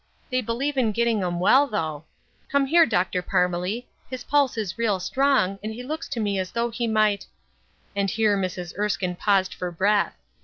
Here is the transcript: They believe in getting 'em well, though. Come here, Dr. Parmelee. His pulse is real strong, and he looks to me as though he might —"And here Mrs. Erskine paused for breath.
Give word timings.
They 0.31 0.41
believe 0.41 0.77
in 0.77 0.93
getting 0.93 1.21
'em 1.21 1.39
well, 1.39 1.67
though. 1.67 2.05
Come 2.51 2.65
here, 2.65 2.87
Dr. 2.87 3.21
Parmelee. 3.21 3.85
His 4.09 4.23
pulse 4.23 4.57
is 4.57 4.75
real 4.79 4.99
strong, 4.99 5.59
and 5.63 5.71
he 5.75 5.83
looks 5.83 6.09
to 6.09 6.19
me 6.19 6.39
as 6.39 6.49
though 6.53 6.71
he 6.71 6.87
might 6.87 7.27
—"And 7.95 8.09
here 8.09 8.35
Mrs. 8.35 8.75
Erskine 8.79 9.15
paused 9.15 9.53
for 9.53 9.69
breath. 9.69 10.15